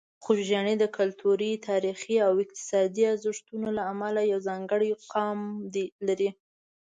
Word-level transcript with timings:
خوږیاڼي 0.23 0.73
د 0.79 0.85
کلتوري، 0.97 1.51
تاریخي 1.69 2.15
او 2.27 2.31
اقتصادي 2.43 3.03
ارزښتونو 3.13 3.67
له 3.77 3.83
امله 3.93 4.21
یو 4.31 4.39
ځانګړی 4.47 4.89
مقام 4.99 5.39
لري. 6.07 6.29